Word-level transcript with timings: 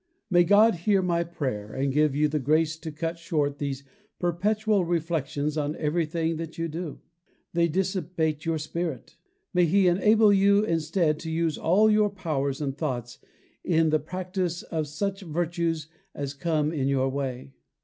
May 0.31 0.43
God 0.45 0.73
hear 0.89 1.03
my 1.03 1.23
prayer, 1.23 1.71
and 1.73 1.93
give 1.93 2.15
you 2.15 2.27
the 2.27 2.39
grace 2.39 2.75
to 2.75 2.91
cut 2.91 3.19
short 3.19 3.59
these 3.59 3.83
perpetual 4.17 4.83
reflections 4.83 5.59
on 5.59 5.75
everything 5.75 6.37
that 6.37 6.57
you 6.57 6.67
do. 6.67 7.01
They 7.53 7.67
dissipate 7.67 8.43
your 8.43 8.57
spirit. 8.57 9.17
May 9.53 9.65
He 9.65 9.87
enable 9.87 10.33
you 10.33 10.63
instead 10.65 11.19
to 11.19 11.29
use 11.29 11.55
all 11.55 11.87
your 11.87 12.09
powers 12.09 12.61
and 12.61 12.75
thoughts 12.75 13.19
in 13.63 13.91
the 13.91 13.99
practice 13.99 14.63
of 14.63 14.87
such 14.87 15.21
virtues 15.21 15.85
as 16.15 16.33
come 16.33 16.71
in 16.73 16.87
your 16.87 17.07
way. 17.07 17.51